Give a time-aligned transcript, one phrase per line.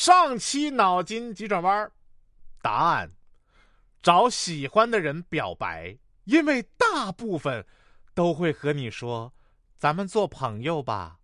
[0.00, 1.92] 上期脑筋急转弯，
[2.62, 3.10] 答案：
[4.00, 7.66] 找喜欢的人表白，因为大部分
[8.14, 9.30] 都会和你说
[9.76, 11.18] ：“咱们做朋友吧。”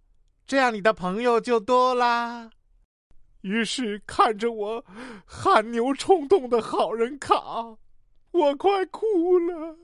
[0.46, 2.50] 这样你的朋友就多啦。
[3.40, 4.84] 于是看着我
[5.24, 7.78] 汗牛充栋的好人卡，
[8.30, 9.78] 我快哭了。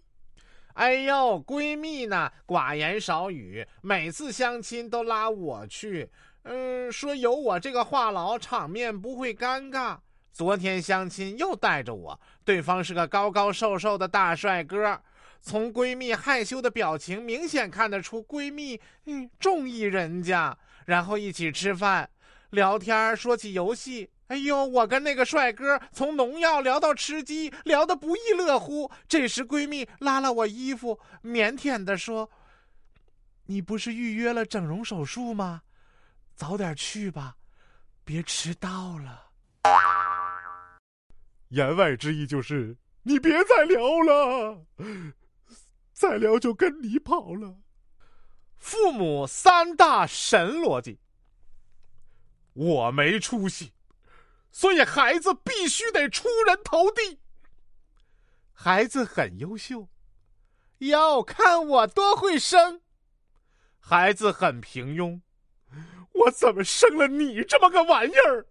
[0.75, 6.11] 哎呦，闺蜜呢，寡言少语，每次相亲都拉我去。
[6.45, 9.99] 嗯，说有我这个话痨，场面不会尴尬。
[10.33, 15.01] 昨天相亲又带着我，对方是个高高瘦瘦的大帅哥。
[15.41, 20.57] 从闺蜜害羞的表情，明显看得出闺蜜嗯中意人家。
[20.87, 22.09] 然后一起吃饭、
[22.51, 24.11] 聊天，说起游戏。
[24.29, 28.91] 哎呦，我跟那个帅哥从农药聊到吃鸡，聊得不亦乐乎。
[29.07, 32.31] 这时闺蜜拉了我衣服，腼腆地说
[33.47, 35.63] ：“你不是预约了整容手术吗？
[36.43, 37.37] 早点去吧，
[38.05, 39.31] 别迟到了。”
[41.51, 44.67] 言外之意就是你别再聊了。
[45.93, 47.61] 再聊就跟你跑了。
[48.59, 50.99] 父母三大神逻辑：
[52.55, 53.73] 我没出息，
[54.51, 57.21] 所以孩子必须得出人头地。
[58.53, 59.89] 孩子很优秀，
[60.79, 62.81] 要看我多会生。
[63.79, 65.21] 孩子很平庸，
[66.25, 68.47] 我怎么生了你这么个玩意儿？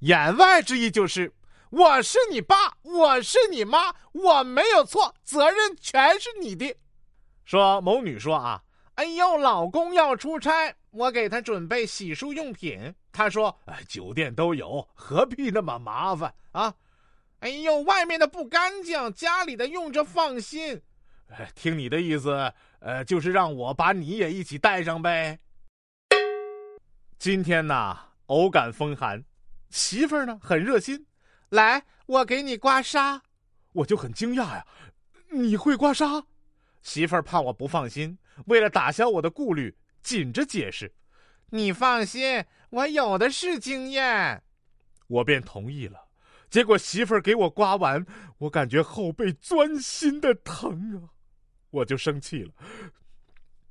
[0.00, 1.32] 言外之意就是。
[1.70, 6.76] 我是你爸，我是你妈，我没有错，责任全是你的。
[7.44, 8.62] 说某女说啊，
[8.94, 12.94] 哎呦，老公要出差，我给他准备洗漱用品。
[13.12, 16.72] 他说，哎，酒店都有，何必那么麻烦啊？
[17.40, 20.80] 哎呦，外面的不干净，家里的用着放心。
[21.56, 25.40] 听你的意思，呃，就是让我把你也一起带上呗。
[27.18, 29.24] 今天呢，偶感风寒，
[29.70, 31.06] 媳妇儿呢很热心。
[31.48, 33.20] 来，我给你刮痧，
[33.72, 34.66] 我就很惊讶呀。
[35.30, 36.24] 你会刮痧？
[36.82, 40.92] 媳妇儿怕我不放心，为了打消我的顾虑，紧着解释
[41.50, 44.42] ：“你放心，我有的是经验。”
[45.08, 46.06] 我便同意了。
[46.48, 48.04] 结果媳妇儿给我刮完，
[48.38, 51.10] 我感觉后背钻心的疼啊，
[51.70, 52.52] 我就生气了。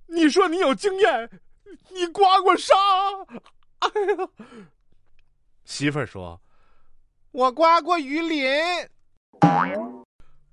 [0.07, 1.29] 你说你有经验，
[1.89, 2.73] 你刮过痧？
[3.79, 4.29] 哎呀！
[5.63, 6.41] 媳妇儿说。
[7.31, 8.49] 我刮过鱼鳞，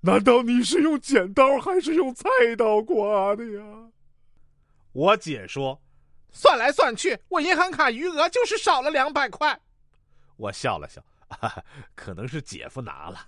[0.01, 2.25] 难道你是用剪刀还是用菜
[2.59, 3.63] 刀刮的呀？
[4.93, 5.81] 我姐说，
[6.33, 9.61] 算来算去，我银行卡余额就是少了两百块。
[10.37, 11.01] 我笑了笑，
[11.95, 13.27] 可能是姐夫拿了。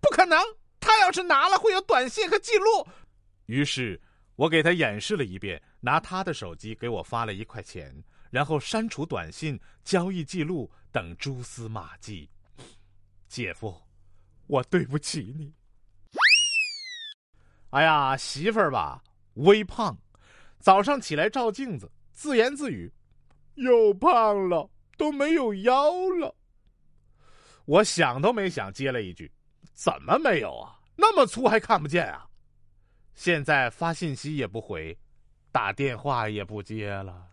[0.00, 0.38] 不可能，
[0.78, 2.86] 他要是拿了会有短信和记录。
[3.46, 3.98] 于是
[4.36, 7.92] 我给他演示了一遍，拿他的手机给我发了一块钱，
[8.30, 12.30] 然后删除短信、交易记录等蛛丝马迹。
[13.26, 13.74] 姐夫，
[14.46, 15.52] 我对不起你。
[17.70, 19.02] 哎呀，媳妇儿吧，
[19.34, 19.98] 微胖，
[20.60, 22.92] 早上起来照镜子，自言自语
[23.56, 26.36] ：“又胖了，都没有腰了。”
[27.66, 29.32] 我想都没想，接了一句
[29.74, 30.78] ：“怎么没有啊？
[30.94, 32.28] 那么粗还看不见啊？”
[33.14, 34.96] 现在发信息也不回，
[35.52, 37.28] 打电话也不接了。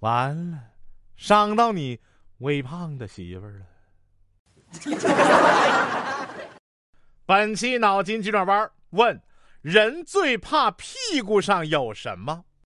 [0.00, 0.58] 完了，
[1.16, 1.98] 伤到你
[2.38, 3.66] 微胖的媳妇儿了。
[7.24, 9.22] 本期脑筋急转弯问：
[9.62, 12.44] 人最怕屁股上有什么？